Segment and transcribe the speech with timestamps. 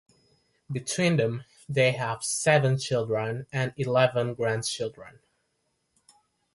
[0.71, 5.19] Between them they have seven children and eleven grandchildren.